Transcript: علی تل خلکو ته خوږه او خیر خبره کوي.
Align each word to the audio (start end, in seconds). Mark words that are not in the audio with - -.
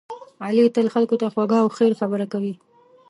علی 0.45 0.65
تل 0.75 0.87
خلکو 0.93 1.15
ته 1.21 1.27
خوږه 1.33 1.57
او 1.63 1.69
خیر 1.77 1.91
خبره 1.99 2.25
کوي. 2.31 2.53